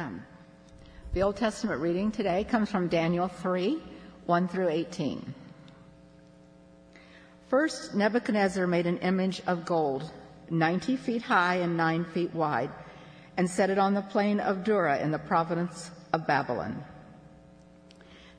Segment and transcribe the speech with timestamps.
[0.00, 0.24] Um,
[1.12, 3.82] the Old Testament reading today comes from Daniel 3
[4.24, 5.34] 1 through 18.
[7.48, 10.10] First, Nebuchadnezzar made an image of gold,
[10.48, 12.70] 90 feet high and 9 feet wide,
[13.36, 16.82] and set it on the plain of Dura in the province of Babylon.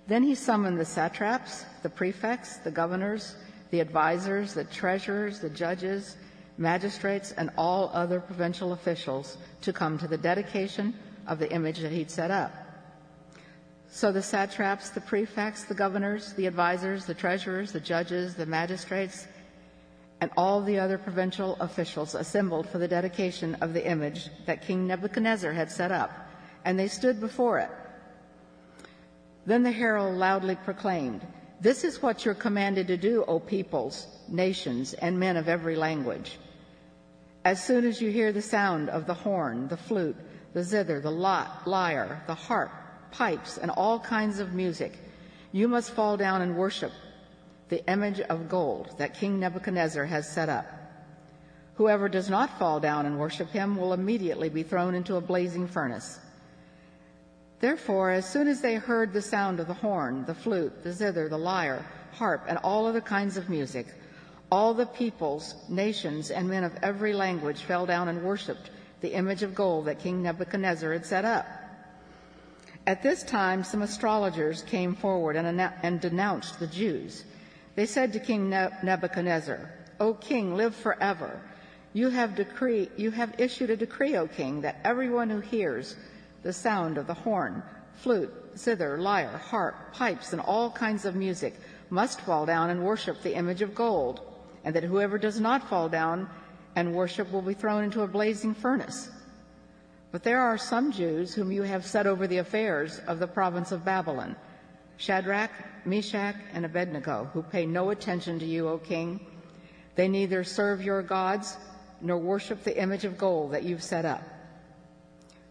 [0.08, 3.36] Then he summoned the satraps, the prefects, the governors,
[3.70, 6.18] the advisers, the treasurers, the judges,
[6.58, 10.96] magistrates, and all other provincial officials to come to the dedication
[11.28, 12.52] of the image that he'd set up.
[13.90, 19.28] So the satraps, the prefects, the governors, the advisers, the treasurers, the judges, the magistrates,
[20.22, 24.88] and all the other provincial officials assembled for the dedication of the image that King
[24.88, 26.12] Nebuchadnezzar had set up,
[26.64, 27.72] and they stood before it.
[29.46, 31.26] Then the herald loudly proclaimed,
[31.60, 36.38] This is what you're commanded to do, O peoples, nations, and men of every language.
[37.44, 40.16] As soon as you hear the sound of the horn, the flute,
[40.54, 42.72] the zither, the lyre, the harp,
[43.12, 44.98] pipes, and all kinds of music,
[45.52, 46.92] you must fall down and worship
[47.70, 50.66] the image of gold that King Nebuchadnezzar has set up.
[51.76, 55.68] Whoever does not fall down and worship him will immediately be thrown into a blazing
[55.68, 56.20] furnace.
[57.62, 61.30] Therefore, as soon as they heard the sound of the horn, the flute, the zither,
[61.30, 63.88] the lyre, harp, and all other kinds of music,
[64.52, 68.70] all the peoples, nations, and men of every language fell down and worshipped
[69.02, 71.46] the image of gold that King Nebuchadnezzar had set up.
[72.88, 77.26] At this time, some astrologers came forward and, denounced the Jews.
[77.76, 81.42] They said to King Nebuchadnezzar, O king, live forever.
[81.94, 85.96] You have, decree, you have issued a decree, O king, that everyone who hears
[86.42, 87.62] the sound of the horn,
[87.96, 91.54] flute, zither, lyre, harp, pipes, and all kinds of music
[91.90, 94.22] must fall down and worship the image of gold,
[94.64, 96.30] and that whoever does not fall down
[96.76, 99.10] and worship will be thrown into a blazing furnace.
[100.12, 103.72] But there are some Jews whom you have set over the affairs of the province
[103.72, 104.36] of Babylon
[104.98, 105.52] Shadrach,
[105.84, 109.20] Meshach, and Abednego, who pay no attention to you, O king.
[109.96, 111.58] They neither serve your gods
[112.02, 114.22] nor worship the image of gold that you've set up.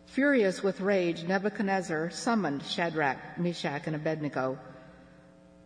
[0.07, 4.59] Furious with rage, Nebuchadnezzar summoned Shadrach, Meshach, and Abednego.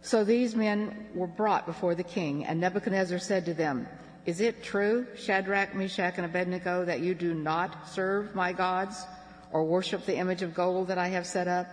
[0.01, 3.87] So these men were brought before the king, and Nebuchadnezzar said to them,
[4.27, 9.05] is it true, Shadrach, Meshach, and Abednego, that you do not serve my gods
[9.53, 11.67] or worship the image of gold that I have set up?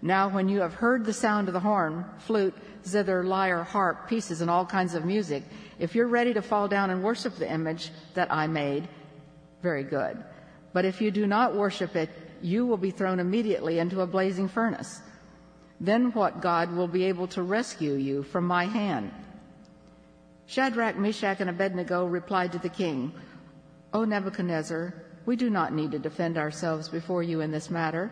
[0.00, 2.54] Now, when you have heard the sound of the horn, flute,
[2.86, 5.42] zither, lyre, harp, pieces, and all kinds of music,
[5.80, 8.88] if you're ready to fall down and worship the image that I made,
[9.60, 10.22] very good.
[10.72, 14.48] But if you do not worship it, you will be thrown immediately into a blazing
[14.48, 15.00] furnace.
[15.80, 19.12] Then what God will be able to rescue you from my hand?
[20.48, 23.12] Shadrach, Meshach, and Abednego replied to the king,
[23.92, 24.94] O Nebuchadnezzar,
[25.26, 28.10] we do not need to defend ourselves before you in this matter.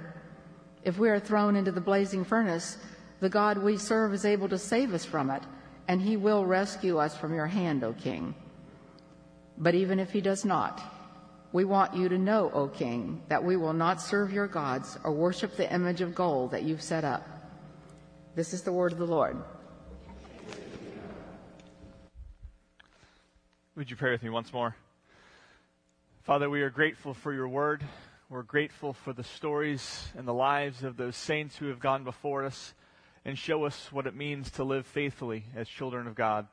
[0.85, 2.77] If we are thrown into the blazing furnace,
[3.21, 5.43] the God we serve is able to save us from it,
[5.89, 8.35] and he will rescue us from your hand, O king.
[9.57, 10.83] But even if he does not,
[11.53, 15.13] we want you to know, O king, that we will not serve your gods or
[15.13, 17.27] worship the image of gold that you've set up.
[18.35, 19.39] This is the word of the Lord.
[23.77, 24.75] Would you pray with me once more?
[26.23, 27.85] Father, we are grateful for your word.
[28.31, 32.47] We're grateful for the stories and the lives of those saints who have gone before
[32.47, 32.73] us
[33.27, 36.47] and show us what it means to live faithfully as children of God.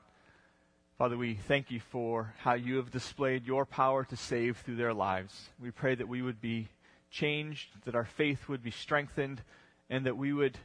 [0.98, 4.94] Father, we thank you for how you have displayed your power to save through their
[4.94, 5.48] lives.
[5.62, 6.68] We pray that we would be
[7.10, 9.42] changed, that our faith would be strengthened,
[9.90, 10.58] and that we would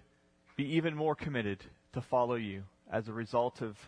[0.56, 3.78] be even more committed to follow you as a result of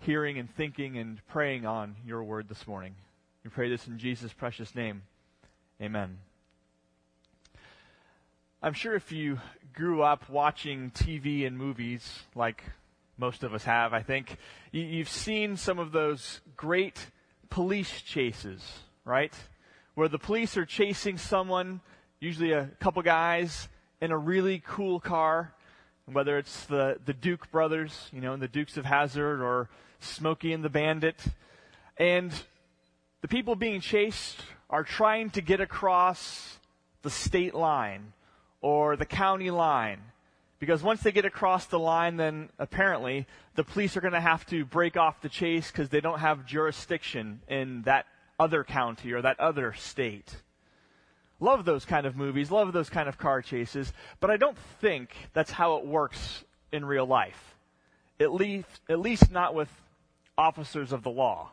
[0.00, 2.94] hearing and thinking and praying on your word this morning.
[3.44, 5.02] We pray this in Jesus' precious name.
[5.80, 6.18] Amen.
[8.62, 9.38] I'm sure if you
[9.74, 12.64] grew up watching TV and movies, like
[13.18, 14.36] most of us have, I think,
[14.72, 17.06] you've seen some of those great
[17.50, 18.62] police chases,
[19.04, 19.32] right?
[19.94, 21.80] Where the police are chasing someone,
[22.20, 23.68] usually a couple guys,
[24.00, 25.54] in a really cool car,
[26.12, 29.68] whether it's the, the Duke brothers, you know, and the Dukes of Hazzard or
[29.98, 31.20] Smokey and the Bandit.
[31.96, 32.32] And
[33.22, 36.58] the people being chased are trying to get across
[37.02, 38.12] the state line
[38.60, 40.00] or the county line.
[40.60, 43.26] Because once they get across the line, then apparently
[43.56, 46.46] the police are going to have to break off the chase because they don't have
[46.46, 48.06] jurisdiction in that
[48.38, 50.36] other county or that other state.
[51.38, 55.14] Love those kind of movies, love those kind of car chases, but I don't think
[55.34, 57.54] that's how it works in real life.
[58.18, 59.68] At least, at least not with
[60.38, 61.50] officers of the law.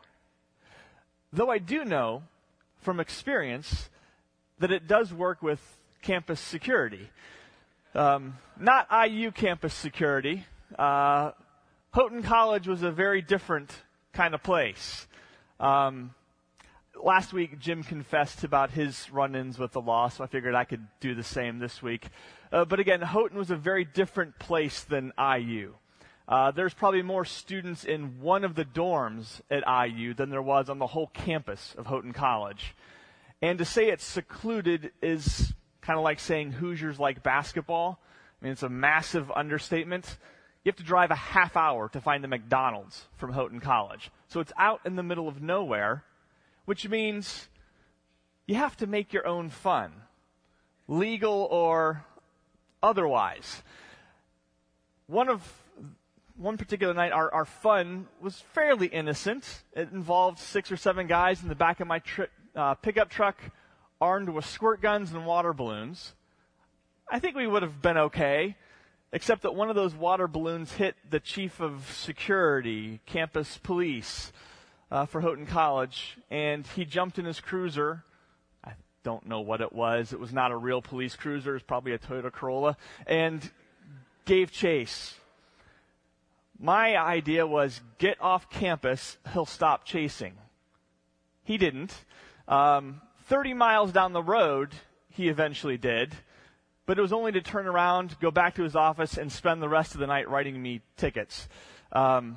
[1.32, 2.22] Though I do know
[2.80, 3.90] from experience
[4.58, 5.60] that it does work with
[6.02, 7.10] campus security.
[7.94, 10.46] Um, not IU campus security.
[10.78, 11.32] Uh,
[11.92, 13.72] Houghton College was a very different
[14.12, 15.06] kind of place.
[15.60, 16.14] Um,
[17.04, 20.64] last week, Jim confessed about his run ins with the law, so I figured I
[20.64, 22.08] could do the same this week.
[22.50, 25.74] Uh, but again, Houghton was a very different place than IU.
[26.26, 30.70] Uh, there's probably more students in one of the dorms at IU than there was
[30.70, 32.74] on the whole campus of Houghton College.
[33.42, 35.52] And to say it's secluded is
[35.82, 38.00] kind of like saying Hoosiers like basketball.
[38.40, 40.16] I mean, it's a massive understatement.
[40.64, 44.10] You have to drive a half hour to find the McDonald's from Houghton College.
[44.28, 46.04] So it's out in the middle of nowhere,
[46.64, 47.48] which means
[48.46, 49.92] you have to make your own fun,
[50.88, 52.04] legal or
[52.82, 53.62] otherwise.
[55.06, 55.42] One of
[56.36, 59.62] one particular night, our, our fun was fairly innocent.
[59.72, 62.26] It involved six or seven guys in the back of my tri-
[62.56, 63.38] uh, pickup truck,
[64.00, 66.14] armed with squirt guns and water balloons.
[67.08, 68.56] I think we would have been okay,
[69.12, 74.32] except that one of those water balloons hit the chief of security, campus police
[74.94, 78.04] uh, for Houghton College, and he jumped in his cruiser.
[78.64, 80.12] I don't know what it was.
[80.12, 81.50] It was not a real police cruiser.
[81.50, 82.76] It was probably a Toyota Corolla,
[83.06, 83.50] and
[84.24, 85.14] gave chase
[86.58, 90.34] my idea was get off campus, he'll stop chasing.
[91.42, 91.92] He didn't.
[92.48, 94.70] Um, 30 miles down the road,
[95.10, 96.14] he eventually did,
[96.86, 99.68] but it was only to turn around, go back to his office, and spend the
[99.68, 101.48] rest of the night writing me tickets.
[101.92, 102.36] Um,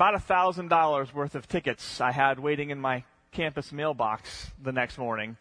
[0.00, 4.72] about a thousand dollars worth of tickets I had waiting in my campus mailbox the
[4.72, 5.36] next morning,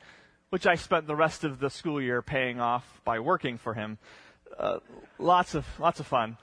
[0.49, 3.97] which I spent the rest of the school year paying off by working for him.
[4.57, 4.79] Uh,
[5.17, 6.35] lots of lots of fun.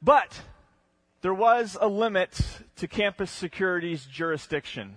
[0.00, 0.40] But
[1.20, 2.40] there was a limit
[2.76, 4.94] to campus security's jurisdiction,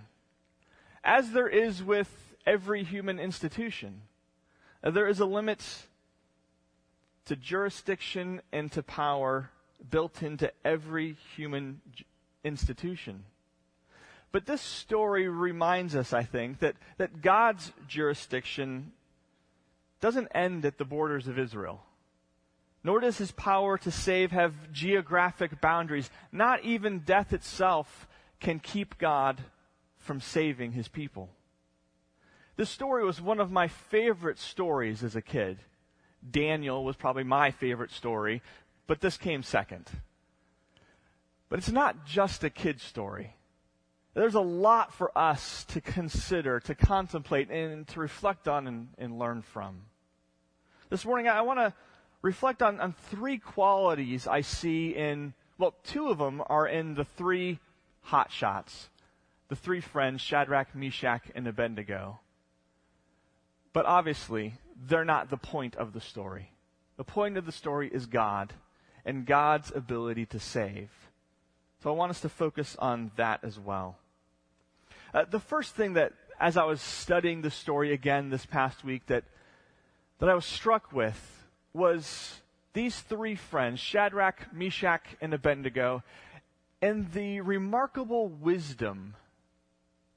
[1.03, 4.01] as there is with every human institution.
[4.83, 5.65] There is a limit
[7.25, 9.50] to jurisdiction and to power
[9.89, 11.81] built into every human
[12.44, 13.24] institution.
[14.31, 18.92] But this story reminds us, I think, that, that God's jurisdiction
[20.01, 21.81] doesn't end at the borders of Israel
[22.86, 26.12] nor does his power to save have geographic boundaries.
[26.31, 28.07] Not even death itself
[28.39, 29.42] can keep God
[29.98, 31.31] from saving his people.
[32.57, 35.57] This story was one of my favorite stories as a kid.
[36.30, 38.44] Daniel was probably my favorite story,
[38.87, 39.89] but this came second.
[41.49, 43.35] But it's not just a kid's story.
[44.13, 49.19] There's a lot for us to consider, to contemplate, and to reflect on and, and
[49.19, 49.81] learn from.
[50.89, 51.73] This morning, I want to
[52.21, 57.05] reflect on, on three qualities I see in, well, two of them are in the
[57.05, 57.59] three
[58.01, 58.89] hot shots.
[59.49, 62.19] The three friends, Shadrach, Meshach, and Abednego.
[63.73, 64.53] But obviously,
[64.88, 66.51] they're not the point of the story.
[66.97, 68.53] The point of the story is God
[69.05, 70.89] and God's ability to save.
[71.83, 73.97] So I want us to focus on that as well.
[75.13, 79.05] Uh, the first thing that, as I was studying the story again this past week,
[79.07, 79.23] that,
[80.19, 82.41] that I was struck with was
[82.73, 86.03] these three friends, Shadrach, Meshach, and Abednego,
[86.81, 89.15] and the remarkable wisdom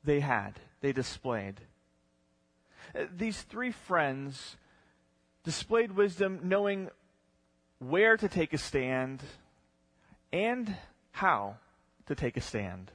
[0.05, 1.61] they had, they displayed.
[2.95, 4.57] Uh, these three friends
[5.45, 6.91] displayed wisdom knowing
[7.79, 9.23] where to take a stand
[10.33, 10.77] and
[11.13, 11.57] how
[12.07, 12.91] to take a stand.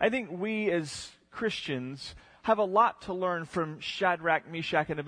[0.00, 4.98] I think we as Christians have a lot to learn from Shadrach, Meshach, and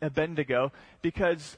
[0.00, 1.56] Abednego because,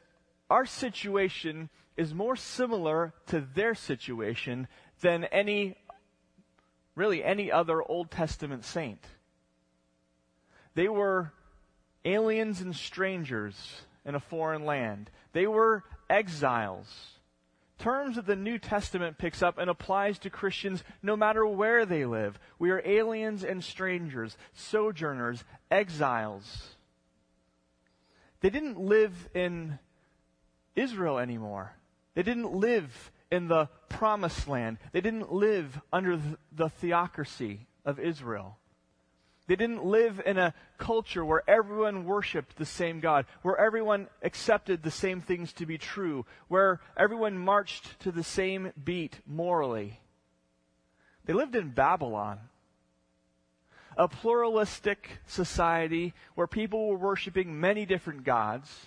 [0.50, 4.68] our situation is more similar to their situation
[5.00, 5.74] than any,
[6.94, 9.02] really any other Old Testament saint.
[10.74, 11.32] They were
[12.04, 15.10] aliens and strangers in a foreign land.
[15.32, 16.86] They were exiles.
[17.78, 22.04] Terms that the New Testament picks up and applies to Christians no matter where they
[22.04, 22.38] live.
[22.58, 26.76] We are aliens and strangers, sojourners, exiles.
[28.40, 29.78] They didn't live in
[30.76, 31.72] Israel anymore.
[32.14, 34.78] They didn't live in the promised land.
[34.92, 36.20] They didn't live under
[36.52, 38.58] the theocracy of Israel.
[39.46, 44.82] They didn't live in a culture where everyone worshiped the same God, where everyone accepted
[44.82, 50.00] the same things to be true, where everyone marched to the same beat morally.
[51.26, 52.38] They lived in Babylon
[53.96, 58.86] a pluralistic society where people were worshiping many different gods.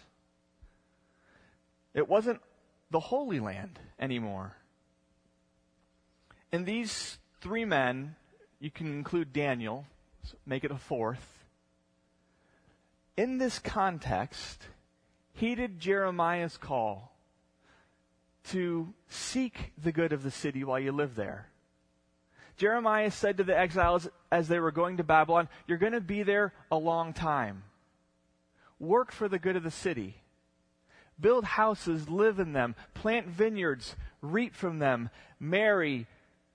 [1.93, 2.41] It wasn't
[2.91, 4.55] the Holy Land anymore.
[6.51, 8.15] And these three men,
[8.59, 9.85] you can include Daniel,
[10.45, 11.45] make it a fourth.
[13.15, 14.67] in this context,
[15.33, 17.13] heeded Jeremiah's call
[18.45, 21.49] to seek the good of the city while you live there.
[22.57, 26.23] Jeremiah said to the exiles as they were going to Babylon, You're going to be
[26.23, 27.63] there a long time.
[28.79, 30.21] Work for the good of the city.
[31.19, 36.07] Build houses, live in them, plant vineyards, reap from them, marry,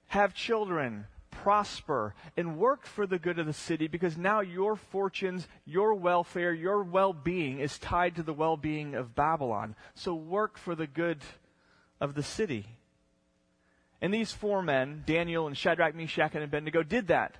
[0.08, 5.48] have children, prosper, and work for the good of the city because now your fortunes,
[5.64, 9.74] your welfare, your well being is tied to the well being of Babylon.
[9.94, 11.18] So work for the good
[12.00, 12.66] of the city.
[14.00, 17.36] And these four men, Daniel and Shadrach, Meshach, and Abednego, did that.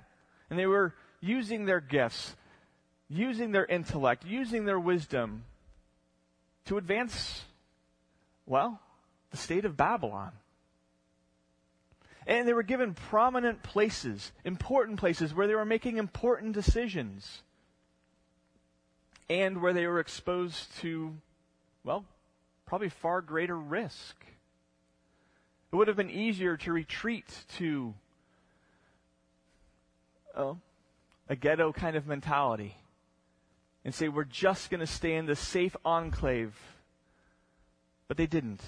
[0.49, 2.35] And they were using their gifts,
[3.09, 5.45] using their intellect, using their wisdom
[6.65, 7.43] to advance,
[8.45, 8.79] well,
[9.31, 10.31] the state of Babylon.
[12.25, 17.41] And they were given prominent places, important places where they were making important decisions.
[19.29, 21.15] And where they were exposed to,
[21.83, 22.05] well,
[22.65, 24.15] probably far greater risk.
[25.71, 27.25] It would have been easier to retreat
[27.57, 27.93] to
[30.35, 30.57] oh,
[31.27, 32.77] a ghetto kind of mentality
[33.83, 36.55] and say, we're just going to stay in the safe enclave.
[38.07, 38.61] But they didn't.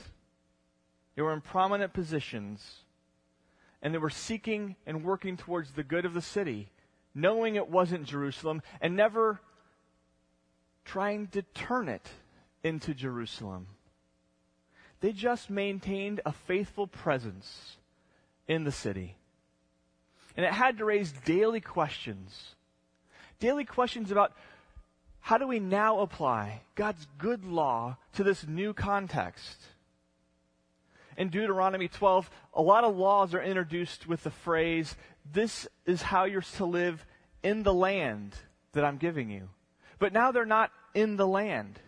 [1.15, 2.79] They were in prominent positions
[3.81, 6.71] and they were seeking and working towards the good of the city,
[7.13, 9.39] knowing it wasn't Jerusalem and never
[10.83, 12.07] trying to turn it
[12.63, 13.67] into Jerusalem.
[15.01, 17.77] They just maintained a faithful presence
[18.47, 19.17] in the city.
[20.37, 22.55] And it had to raise daily questions.
[23.39, 24.33] Daily questions about
[25.19, 29.59] how do we now apply God's good law to this new context?
[31.17, 34.95] In Deuteronomy 12, a lot of laws are introduced with the phrase,
[35.31, 37.05] This is how you're to live
[37.41, 38.35] in the land
[38.73, 39.49] that I'm giving you.
[39.99, 41.79] But now they're not in the land.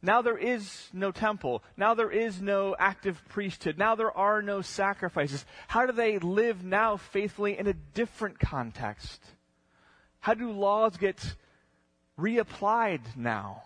[0.00, 1.62] Now there is no temple.
[1.76, 3.78] Now there is no active priesthood.
[3.78, 5.44] Now there are no sacrifices.
[5.66, 9.20] How do they live now faithfully in a different context?
[10.20, 11.34] How do laws get
[12.18, 13.62] reapplied now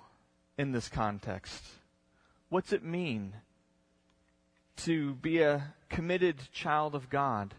[0.57, 1.62] in this context?
[2.49, 3.35] What's it mean
[4.85, 7.55] to be a committed child of God?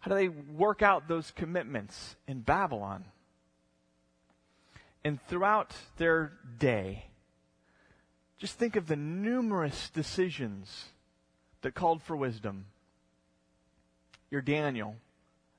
[0.00, 3.04] How do they work out those commitments in Babylon?
[5.04, 7.06] And throughout their day,
[8.38, 10.86] just think of the numerous decisions
[11.62, 12.66] that called for wisdom.
[14.30, 14.96] You're Daniel,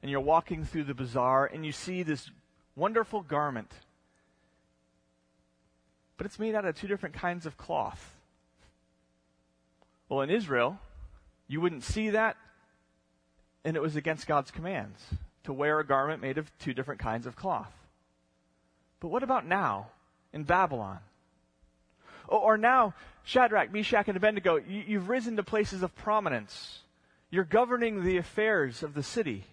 [0.02, 2.30] and you're walking through the bazaar, and you see this
[2.76, 3.72] wonderful garment.
[6.18, 8.17] But it's made out of two different kinds of cloth.
[10.10, 10.80] Well, in Israel,
[11.48, 12.38] you wouldn't see that,
[13.66, 15.02] and it was against God's commands
[15.44, 17.74] to wear a garment made of two different kinds of cloth.
[19.00, 19.88] But what about now
[20.34, 21.00] in Babylon?
[22.30, 26.80] Oh, or now, Shadrach, Meshach, and Abednego, you've risen to places of prominence.
[27.30, 29.44] You're governing the affairs of the city.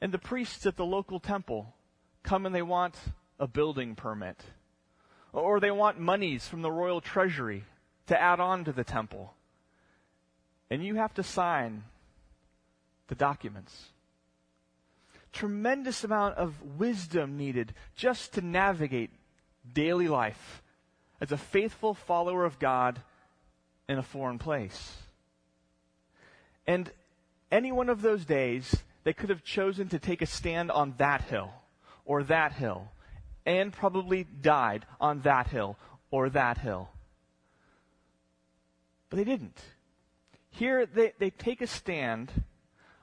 [0.00, 1.74] And the priests at the local temple
[2.22, 2.96] come and they want
[3.38, 4.40] a building permit.
[5.32, 7.64] Or they want monies from the royal treasury
[8.08, 9.32] to add on to the temple.
[10.70, 11.84] And you have to sign
[13.06, 13.86] the documents.
[15.32, 19.10] Tremendous amount of wisdom needed just to navigate
[19.72, 20.62] daily life
[21.20, 23.00] as a faithful follower of God
[23.88, 24.96] in a foreign place.
[26.66, 26.90] And
[27.50, 31.22] any one of those days, they could have chosen to take a stand on that
[31.22, 31.50] hill
[32.04, 32.88] or that hill
[33.46, 35.76] and probably died on that hill
[36.10, 36.90] or that hill.
[39.10, 39.58] But they didn't.
[40.50, 42.44] Here, they, they take a stand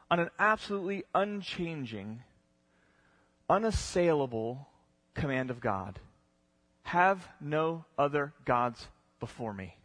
[0.10, 2.24] on an absolutely unchanging,
[3.50, 4.68] unassailable
[5.14, 6.00] command of God.
[6.84, 8.88] Have no other gods
[9.20, 9.78] before me.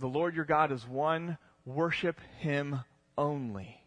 [0.00, 1.38] The Lord your God is one.
[1.66, 2.80] Worship him
[3.18, 3.82] only.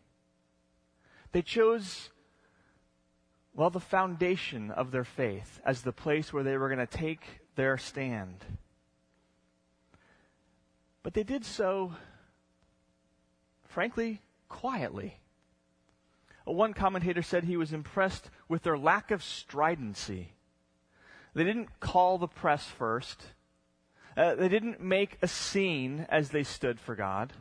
[1.32, 2.10] They chose,
[3.56, 7.22] well, the foundation of their faith as the place where they were going to take
[7.56, 8.46] their stand.
[11.04, 11.94] But they did so,
[13.68, 15.18] frankly, quietly.
[16.46, 20.34] One commentator said he was impressed with their lack of stridency.
[21.34, 23.24] They didn't call the press first.
[24.18, 27.32] Uh, they didn't make a scene as they stood for God.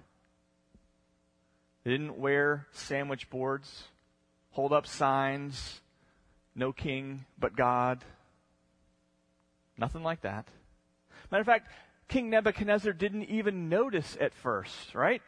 [1.82, 3.84] They didn't wear sandwich boards,
[4.50, 5.80] hold up signs,
[6.54, 8.04] no king but God.
[9.78, 10.46] Nothing like that.
[11.30, 11.70] Matter of fact,
[12.10, 15.22] King Nebuchadnezzar didn't even notice at first, right?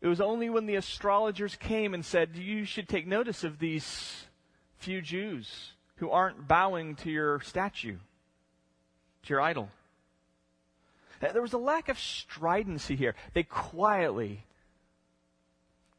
[0.00, 4.24] It was only when the astrologers came and said, You should take notice of these
[4.78, 7.96] few Jews who aren't bowing to your statue,
[9.24, 9.68] to your idol.
[11.20, 13.16] There was a lack of stridency here.
[13.32, 14.44] They quietly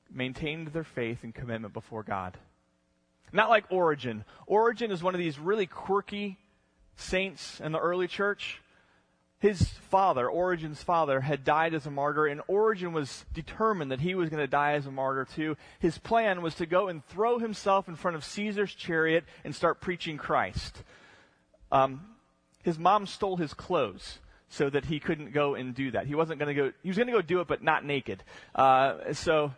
[0.09, 2.37] maintained their faith and commitment before God.
[3.33, 4.23] Not like Origen.
[4.45, 6.37] Origen is one of these really quirky
[6.95, 8.61] saints in the early church.
[9.39, 14.15] His father, Origen's father, had died as a martyr, and Origen was determined that he
[14.15, 15.55] was going to die as a martyr too.
[15.79, 19.79] His plan was to go and throw himself in front of Caesar's chariot and start
[19.79, 20.81] preaching Christ.
[21.71, 22.01] Um,
[22.63, 26.07] his mom stole his clothes so that he couldn't go and do that.
[26.07, 28.23] He wasn't going to go, he was going to go do it, but not naked.
[28.55, 29.53] Uh, so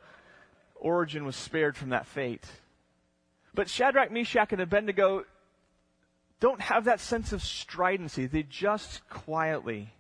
[0.75, 2.45] Origen was spared from that fate.
[3.53, 5.23] But Shadrach, Meshach, and Abednego
[6.39, 8.25] don't have that sense of stridency.
[8.25, 9.93] They just quietly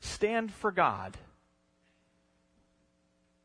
[0.00, 1.16] stand for God.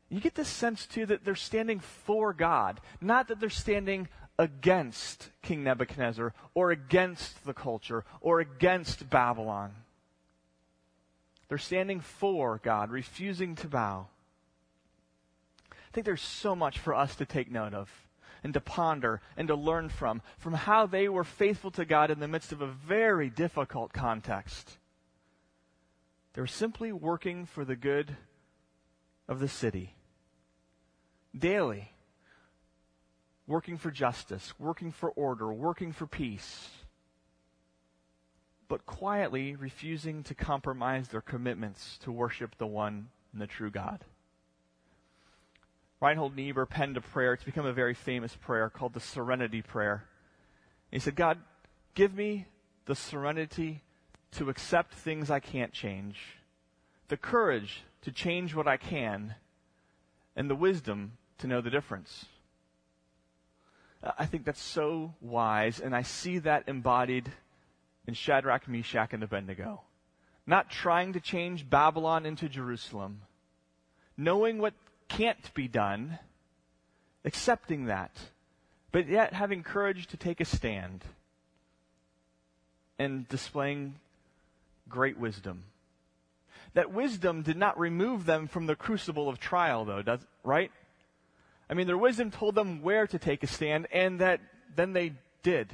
[0.08, 5.28] You get this sense, too, that they're standing for God, not that they're standing against
[5.42, 9.72] King Nebuchadnezzar or against the culture or against Babylon.
[11.48, 14.06] They're standing for God, refusing to bow.
[15.70, 17.90] I think there's so much for us to take note of
[18.42, 22.20] and to ponder and to learn from, from how they were faithful to God in
[22.20, 24.78] the midst of a very difficult context.
[26.32, 28.16] They were simply working for the good
[29.28, 29.94] of the city.
[31.36, 31.92] Daily.
[33.46, 36.68] Working for justice, working for order, working for peace.
[38.68, 44.04] But quietly refusing to compromise their commitments to worship the one and the true God.
[46.00, 47.34] Reinhold Niebuhr penned a prayer.
[47.34, 50.04] It's become a very famous prayer called the Serenity Prayer.
[50.90, 51.38] He said, God,
[51.94, 52.46] give me
[52.86, 53.82] the serenity
[54.32, 56.18] to accept things I can't change,
[57.08, 59.34] the courage to change what I can,
[60.34, 62.26] and the wisdom to know the difference.
[64.18, 67.30] I think that's so wise, and I see that embodied
[68.06, 69.82] in Shadrach, Meshach, and Abednego.
[70.46, 73.22] Not trying to change Babylon into Jerusalem,
[74.16, 74.72] knowing what
[75.10, 76.18] can't be done,
[77.24, 78.16] accepting that,
[78.92, 81.04] but yet having courage to take a stand
[82.98, 83.96] and displaying
[84.88, 85.64] great wisdom.
[86.74, 90.70] That wisdom did not remove them from the crucible of trial, though, does, right?
[91.68, 94.40] I mean, their wisdom told them where to take a stand, and that
[94.76, 95.72] then they did.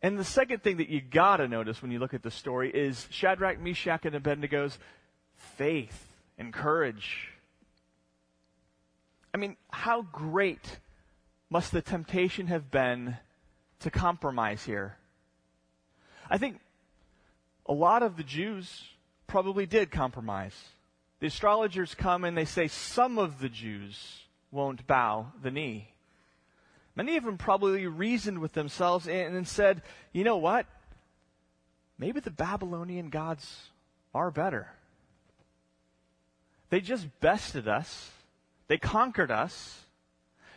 [0.00, 3.08] And the second thing that you gotta notice when you look at the story is
[3.10, 4.78] Shadrach, Meshach, and Abednego's
[5.56, 6.06] faith
[6.38, 7.32] and courage.
[9.38, 10.80] I mean, how great
[11.48, 13.16] must the temptation have been
[13.78, 14.96] to compromise here?
[16.28, 16.58] I think
[17.64, 18.82] a lot of the Jews
[19.28, 20.56] probably did compromise.
[21.20, 25.92] The astrologers come and they say some of the Jews won't bow the knee.
[26.96, 30.66] Many of them probably reasoned with themselves and, and said, you know what?
[31.96, 33.68] Maybe the Babylonian gods
[34.12, 34.66] are better.
[36.70, 38.10] They just bested us
[38.68, 39.84] they conquered us.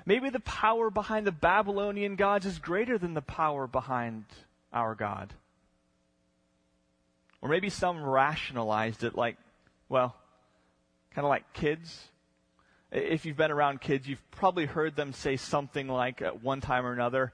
[0.06, 4.26] Maybe the power behind the Babylonian gods is greater than the power behind
[4.74, 5.34] our God.
[7.42, 9.38] Or maybe some rationalized it like,
[9.90, 10.16] well,
[11.14, 12.08] kind of like kids.
[12.92, 16.86] If you've been around kids, you've probably heard them say something like at one time
[16.86, 17.32] or another,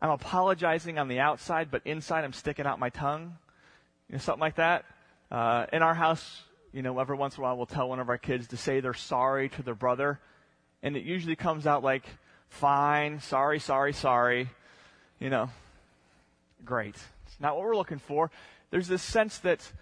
[0.00, 3.36] I'm apologizing on the outside, but inside I'm sticking out my tongue.
[4.08, 4.84] You know, something like that.
[5.30, 6.42] Uh, in our house,
[6.78, 8.78] you know, every once in a while we'll tell one of our kids to say
[8.78, 10.20] they're sorry to their brother.
[10.80, 12.04] And it usually comes out like,
[12.50, 14.48] fine, sorry, sorry, sorry.
[15.18, 15.50] You know,
[16.64, 16.94] great.
[17.26, 18.30] It's not what we're looking for.
[18.70, 19.72] There's this sense that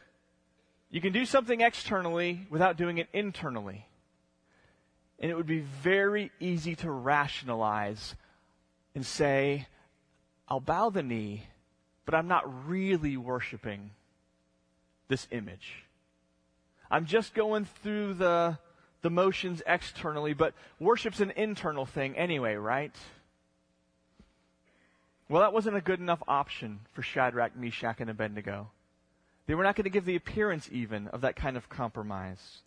[0.91, 3.85] you can do something externally without doing it internally.
[5.19, 8.15] And it would be very easy to rationalize
[8.95, 9.67] and say,
[10.49, 11.43] I'll bow the knee,
[12.07, 13.91] but I'm not really worshiping
[15.09, 15.86] this image.
[16.91, 18.59] I'm just going through the,
[19.03, 22.95] the motions externally, but worship's an internal thing anyway, right?
[25.29, 28.71] Well, that wasn't a good enough option for Shadrach, Meshach, and Abednego.
[29.47, 32.63] They were not going to give the appearance even of that kind of compromise.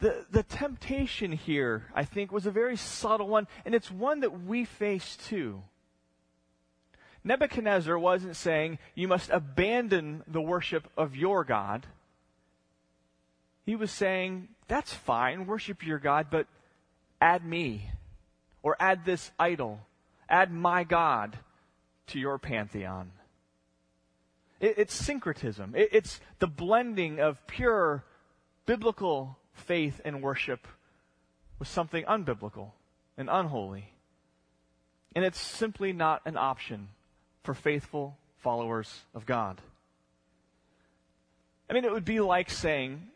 [0.00, 4.44] The, the temptation here, I think, was a very subtle one, and it's one that
[4.44, 5.62] we face too.
[7.22, 11.86] Nebuchadnezzar wasn't saying, you must abandon the worship of your God.
[13.70, 16.48] He was saying, that's fine, worship your God, but
[17.20, 17.88] add me.
[18.64, 19.78] Or add this idol.
[20.28, 21.38] Add my God
[22.08, 23.12] to your pantheon.
[24.58, 25.76] It, it's syncretism.
[25.76, 28.02] It, it's the blending of pure
[28.66, 30.66] biblical faith and worship
[31.60, 32.72] with something unbiblical
[33.16, 33.92] and unholy.
[35.14, 36.88] And it's simply not an option
[37.44, 39.60] for faithful followers of God.
[41.68, 43.06] I mean, it would be like saying,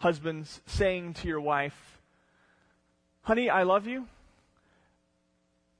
[0.00, 1.98] husbands saying to your wife,
[3.22, 4.06] honey, I love you.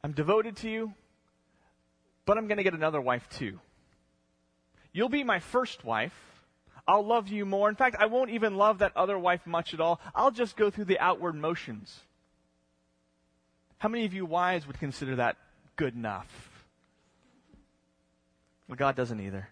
[0.04, 0.92] I'm devoted to you,
[2.24, 3.59] but I'm going to get another wife too.
[4.92, 6.14] You'll be my first wife.
[6.87, 7.68] I'll love you more.
[7.68, 10.00] In fact, I won't even love that other wife much at all.
[10.14, 12.00] I'll just go through the outward motions.
[13.78, 15.37] How many of you wives would consider that
[15.76, 16.50] good enough?
[18.68, 19.48] Well, God doesn't either.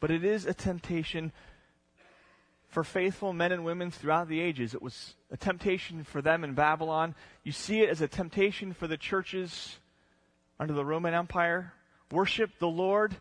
[0.00, 1.32] But it is a temptation
[2.74, 4.74] for faithful men and women throughout the ages.
[4.74, 7.14] It was a temptation for them in Babylon.
[7.44, 9.78] You see it as a temptation for the churches
[10.58, 11.72] under the Roman Empire.
[12.10, 13.16] Worship the Lord,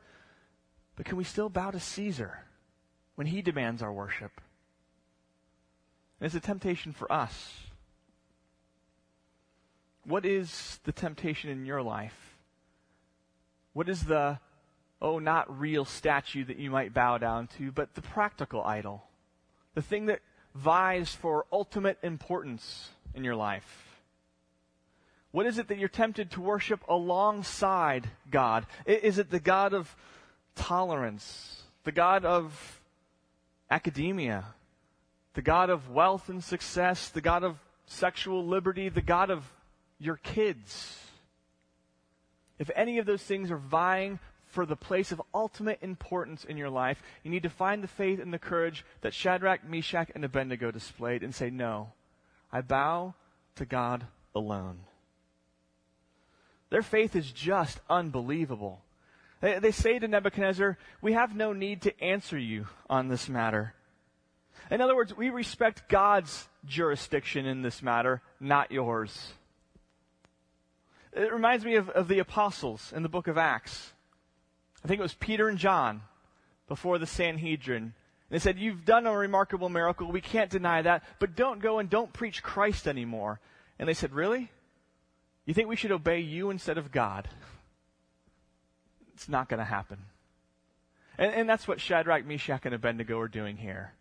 [0.96, 2.40] but can we still bow to Caesar
[3.14, 4.32] when he demands our worship?
[6.20, 7.60] And it's a temptation for us.
[10.04, 12.38] What is the temptation in your life?
[13.74, 14.40] What is the,
[15.00, 19.04] oh, not real statue that you might bow down to, but the practical idol?
[19.76, 20.20] The thing that
[20.56, 23.94] vies for ultimate importance in your life?
[25.32, 28.68] What is it that you're tempted to worship alongside God?
[28.86, 29.96] Is it the God of
[30.56, 32.82] tolerance, the God of
[33.72, 34.46] academia,
[35.34, 37.58] the God of wealth and success, the God of
[37.88, 39.52] sexual liberty, the God of
[39.98, 41.00] your kids?
[42.60, 44.20] If any of those things are vying
[44.54, 48.20] for the place of ultimate importance in your life, you need to find the faith
[48.20, 51.92] and the courage that Shadrach, Meshach, and Abednego displayed and say, No,
[52.52, 53.16] I bow
[53.56, 54.82] to God alone.
[56.70, 58.82] Their faith is just unbelievable.
[59.42, 63.74] They, they say to Nebuchadnezzar, We have no need to answer you on this matter.
[64.70, 69.34] In other words, we respect God's jurisdiction in this matter, not yours.
[71.12, 73.93] It reminds me of, of the apostles in the book of Acts.
[74.84, 76.02] I think it was Peter and John
[76.68, 77.94] before the Sanhedrin.
[78.30, 80.12] They said, You've done a remarkable miracle.
[80.12, 83.40] We can't deny that, but don't go and don't preach Christ anymore.
[83.80, 84.52] And they said, Really?
[85.46, 87.30] You think we should obey you instead of God?
[89.16, 90.00] It's not going to happen.
[91.20, 93.94] And, and that's what Shadrach, Meshach, and Abednego are doing here.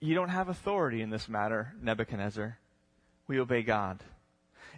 [0.00, 2.58] You don't have authority in this matter, Nebuchadnezzar.
[3.26, 4.04] We obey God.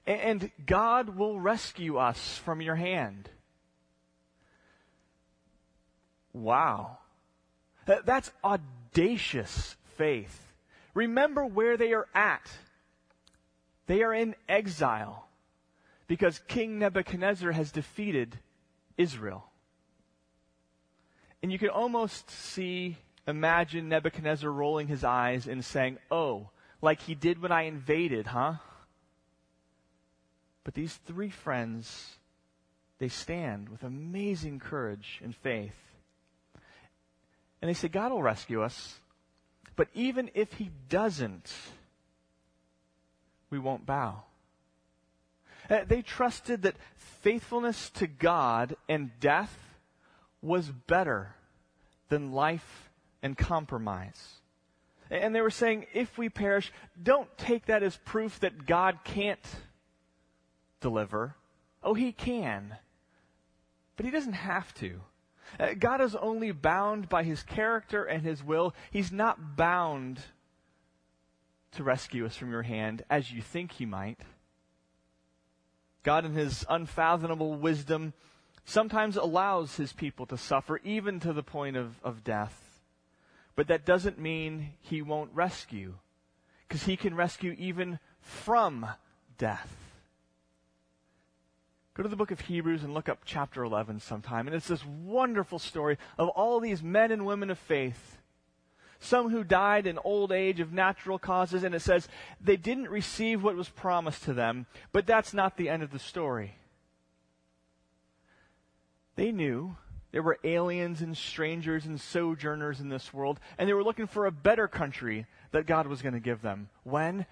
[0.07, 3.29] And, and God will rescue us from your hand.
[6.32, 6.98] Wow.
[7.86, 10.54] That's audacious faith.
[10.94, 12.50] Remember where they are at.
[13.86, 15.28] They are in exile
[16.06, 18.38] because King Nebuchadnezzar has defeated
[18.96, 19.46] Israel.
[21.42, 26.50] And you can almost see, imagine Nebuchadnezzar rolling his eyes and saying, Oh,
[26.82, 28.54] like he did when I invaded, huh?
[30.64, 32.18] But these three friends,
[32.98, 35.89] they stand with amazing courage and faith.
[37.61, 38.99] And they say, God will rescue us.
[39.77, 41.53] But even if he doesn't,
[43.51, 44.23] we won't bow.
[45.68, 49.57] Uh, they trusted that faithfulness to God and death
[50.42, 51.35] was better
[52.09, 52.90] than life
[53.23, 54.40] and compromise.
[55.11, 59.44] And they were saying, if we perish, don't take that as proof that God can't
[60.81, 61.35] deliver.
[61.83, 62.77] Oh, He can.
[63.96, 65.01] But He doesn't have to.
[65.58, 68.74] Uh, God is only bound by his character and his will.
[68.90, 70.20] He's not bound
[71.72, 74.20] to rescue us from your hand as you think he might.
[76.02, 78.14] God, in his unfathomable wisdom,
[78.64, 82.80] sometimes allows his people to suffer, even to the point of, of death.
[83.54, 85.94] But that doesn't mean he won't rescue,
[86.66, 88.86] because he can rescue even from
[89.36, 89.89] death.
[91.94, 94.46] Go to the book of Hebrews and look up chapter 11 sometime.
[94.46, 98.18] And it's this wonderful story of all these men and women of faith.
[99.00, 102.07] Some who died in old age of natural causes, and it says
[102.40, 105.98] they didn't receive what was promised to them, but that's not the end of the
[105.98, 106.55] story.
[109.16, 109.76] They knew
[110.12, 114.26] there were aliens and strangers and sojourners in this world, and they were looking for
[114.26, 116.68] a better country that God was going to give them.
[116.85, 117.26] When?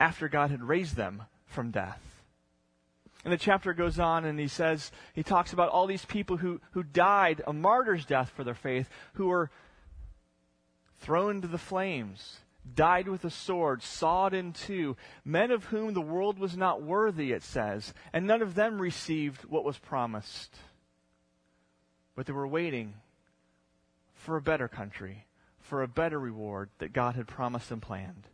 [0.00, 2.11] After God had raised them from death.
[3.24, 6.60] And the chapter goes on and he says, he talks about all these people who,
[6.72, 9.50] who died a martyr's death for their faith, who were
[10.98, 12.38] thrown into the flames,
[12.74, 17.32] died with a sword, sawed in two, men of whom the world was not worthy,
[17.32, 20.56] it says, and none of them received what was promised.
[22.14, 22.94] But they were waiting
[24.14, 25.26] for a better country,
[25.60, 28.26] for a better reward that God had promised and planned.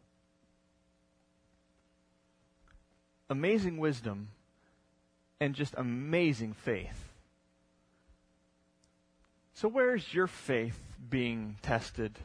[3.31, 4.29] amazing wisdom
[5.41, 7.09] and just amazing faith.
[9.55, 10.79] So, where is your faith
[11.11, 12.19] being tested?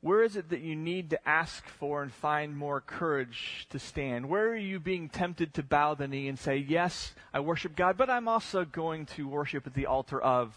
[0.00, 4.28] Where is it that you need to ask for and find more courage to stand?
[4.28, 7.96] Where are you being tempted to bow the knee and say, Yes, I worship God,
[7.96, 10.54] but I'm also going to worship at the altar of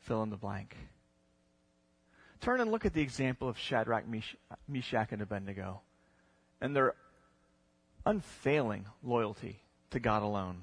[0.00, 0.76] fill in the blank?
[2.40, 4.04] Turn and look at the example of Shadrach,
[4.68, 5.80] Meshach, and Abednego
[6.60, 6.94] and their
[8.04, 10.62] unfailing loyalty to God alone.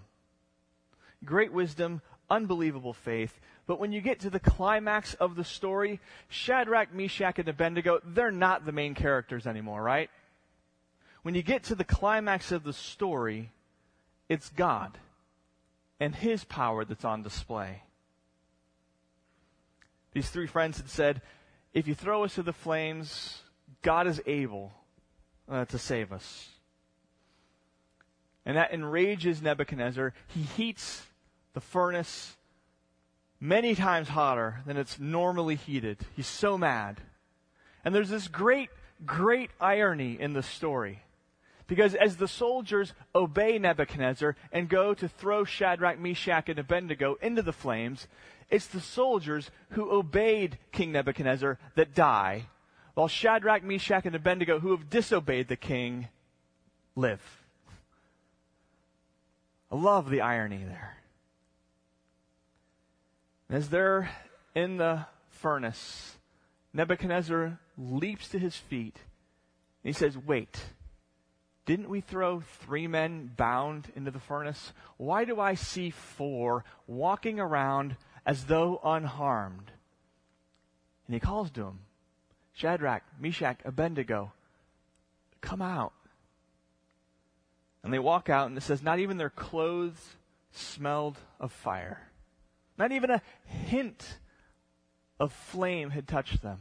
[1.23, 3.39] Great wisdom, unbelievable faith.
[3.65, 8.31] But when you get to the climax of the story, Shadrach, Meshach, and Abednego, they're
[8.31, 10.09] not the main characters anymore, right?
[11.21, 13.51] When you get to the climax of the story,
[14.27, 14.97] it's God
[15.99, 17.83] and His power that's on display.
[20.12, 21.21] These three friends had said,
[21.73, 23.41] if you throw us to the flames,
[23.81, 24.73] God is able
[25.49, 26.49] uh, to save us.
[28.45, 30.13] And that enrages Nebuchadnezzar.
[30.27, 31.03] He heats
[31.53, 32.36] the furnace
[33.39, 35.99] many times hotter than it's normally heated.
[36.15, 37.01] He's so mad.
[37.86, 38.69] And there's this great,
[39.06, 41.03] great irony in the story.
[41.67, 47.41] Because as the soldiers obey Nebuchadnezzar and go to throw Shadrach, Meshach, and Abednego into
[47.41, 48.08] the flames,
[48.49, 52.47] it's the soldiers who obeyed King Nebuchadnezzar that die,
[52.93, 56.10] while Shadrach, Meshach, and Abednego, who have disobeyed the king,
[56.95, 57.42] live.
[59.73, 60.97] I love the irony there.
[63.49, 64.07] As they're
[64.53, 66.15] in the furnace,
[66.73, 68.97] Nebuchadnezzar leaps to his feet
[69.83, 70.59] and he says, Wait,
[71.65, 74.73] didn't we throw three men bound into the furnace?
[74.97, 77.95] Why do I see four walking around
[78.27, 79.71] as though unharmed?
[81.07, 81.79] And he calls to him,
[82.53, 84.33] Shadrach, Meshach, Abednego,
[85.41, 85.93] come out.
[87.84, 90.15] And they walk out, and it says, not even their clothes
[90.52, 92.02] smelled of fire.
[92.78, 94.19] Not even a hint
[95.19, 96.60] of flame had touched them.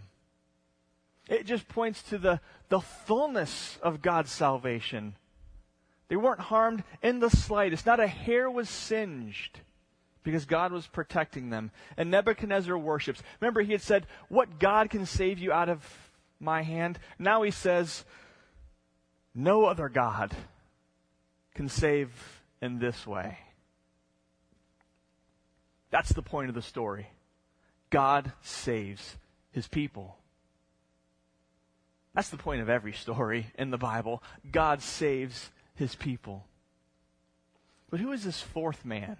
[1.28, 5.14] It just points to the, the fullness of God's salvation.
[6.08, 7.86] They weren't harmed in the slightest.
[7.86, 9.60] Not a hair was singed
[10.24, 11.70] because God was protecting them.
[11.96, 13.22] And Nebuchadnezzar worships.
[13.40, 16.98] Remember, he had said, What God can save you out of my hand?
[17.18, 18.04] Now he says,
[19.34, 20.34] No other God
[21.54, 22.10] can save
[22.60, 23.38] in this way.
[25.90, 27.08] That's the point of the story.
[27.90, 29.16] God saves
[29.50, 30.16] his people.
[32.14, 34.22] That's the point of every story in the Bible.
[34.50, 36.46] God saves his people.
[37.90, 39.16] But who is this fourth man?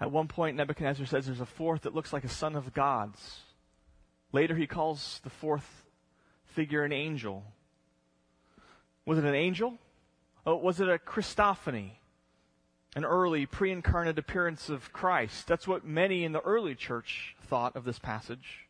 [0.00, 3.40] At one point, Nebuchadnezzar says there's a fourth that looks like a son of God's.
[4.32, 5.84] Later, he calls the fourth
[6.46, 7.44] figure an angel.
[9.06, 9.78] Was it an angel?
[10.46, 11.92] Oh, was it a Christophany?
[12.96, 15.48] An early pre incarnate appearance of Christ.
[15.48, 18.68] That's what many in the early church thought of this passage.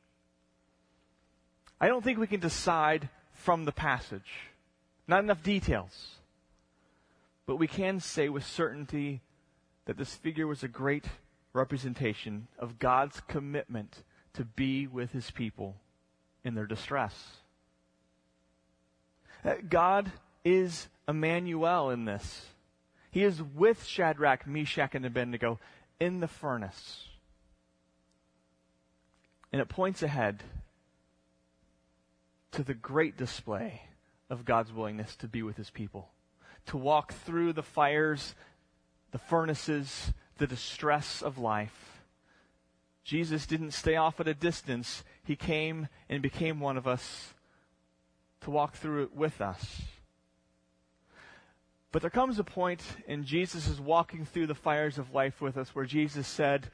[1.81, 4.49] I don't think we can decide from the passage.
[5.07, 6.17] Not enough details.
[7.47, 9.21] But we can say with certainty
[9.85, 11.05] that this figure was a great
[11.53, 14.03] representation of God's commitment
[14.35, 15.77] to be with his people
[16.43, 17.15] in their distress.
[19.45, 20.11] Uh, God
[20.45, 22.47] is Emmanuel in this.
[23.11, 25.61] He is with Shadrach, Meshach, and Abednego
[26.01, 27.07] in the furnace.
[29.53, 30.43] And it points ahead
[32.53, 33.83] to the great display
[34.31, 36.09] of God's willingness to be with his people,
[36.67, 38.35] to walk through the fires
[39.15, 42.03] the furnaces, the distress of life.
[43.05, 45.05] Jesus didn't stay off at a distance.
[45.23, 47.33] He came and became one of us
[48.41, 49.83] to walk through it with us.
[51.95, 55.77] But there comes a point in Jesus walking through the fires of life with us
[55.77, 56.67] where Jesus said,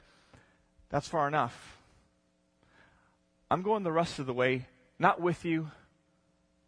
[0.89, 1.77] That's far enough.
[3.51, 4.65] I'm going the rest of the way,
[4.97, 5.69] not with you,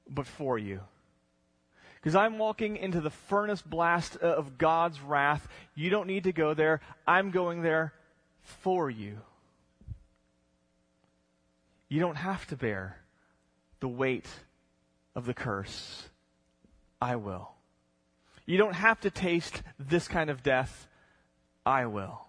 [0.07, 0.81] but for you.
[1.95, 5.47] Because I'm walking into the furnace blast of God's wrath.
[5.73, 6.79] You don't need to go there.
[7.07, 7.91] I'm going there
[8.43, 9.17] for you.
[11.89, 12.99] You don't have to bear
[13.79, 14.27] the weight
[15.15, 16.07] of the curse.
[17.01, 17.52] I will.
[18.45, 20.87] You don't have to taste this kind of death.
[21.65, 22.27] I will.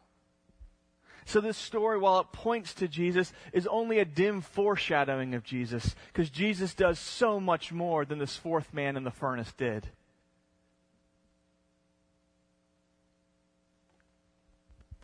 [1.27, 5.95] So this story, while it points to Jesus, is only a dim foreshadowing of Jesus,
[6.13, 9.89] because Jesus does so much more than this fourth man in the furnace did.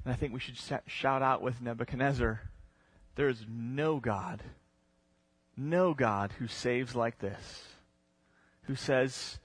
[0.04, 2.40] And I think we should shout out with Nebuchadnezzar
[3.16, 4.42] there is no God,
[5.56, 7.64] no God who saves like this,
[8.62, 9.38] who says,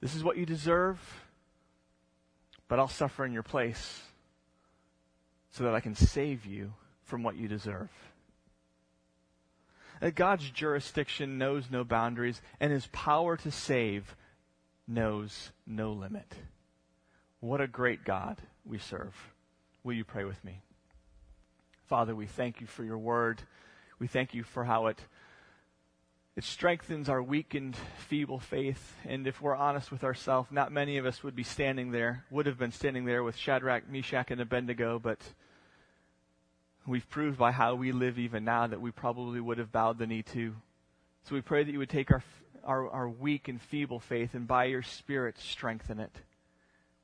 [0.00, 0.98] This is what you deserve,
[2.68, 4.02] but I'll suffer in your place
[5.50, 6.72] so that I can save you
[7.04, 7.90] from what you deserve.
[10.00, 14.16] That God's jurisdiction knows no boundaries, and his power to save
[14.88, 16.34] knows no limit.
[17.40, 19.14] What a great God we serve.
[19.84, 20.62] Will you pray with me?
[21.86, 23.42] Father, we thank you for your word.
[23.98, 24.98] We thank you for how it
[26.36, 27.76] it strengthens our weakened,
[28.08, 28.96] feeble faith.
[29.04, 32.46] And if we're honest with ourselves, not many of us would be standing there, would
[32.46, 35.18] have been standing there with Shadrach, Meshach, and Abednego, but
[36.86, 40.06] we've proved by how we live even now that we probably would have bowed the
[40.06, 40.54] knee to.
[41.24, 42.22] So we pray that you would take our,
[42.64, 46.14] our, our weak and feeble faith and by your Spirit strengthen it.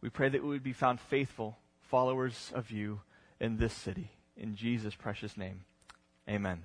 [0.00, 3.00] We pray that we would be found faithful followers of you
[3.40, 4.10] in this city.
[4.36, 5.64] In Jesus' precious name,
[6.28, 6.62] amen.